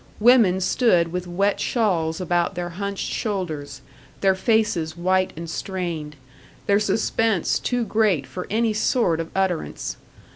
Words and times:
Women 0.19 0.61
stood 0.61 1.11
with 1.11 1.27
wet 1.27 1.59
shawls 1.59 2.19
about 2.19 2.55
their 2.55 2.69
hunched 2.69 3.13
shoulders, 3.13 3.81
their 4.21 4.33
faces 4.33 4.97
white 4.97 5.31
and 5.37 5.47
strained, 5.47 6.15
their 6.65 6.79
suspense 6.79 7.59
too 7.59 7.85
great 7.85 8.25
for 8.25 8.47
any 8.49 8.73
sort 8.73 9.19
of 9.19 9.29
utterance. 9.35 9.97